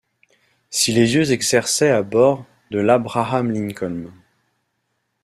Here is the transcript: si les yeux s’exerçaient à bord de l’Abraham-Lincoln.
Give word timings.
si 0.71 0.93
les 0.93 1.13
yeux 1.13 1.25
s’exerçaient 1.25 1.91
à 1.91 2.01
bord 2.01 2.43
de 2.71 2.79
l’Abraham-Lincoln. 2.79 4.11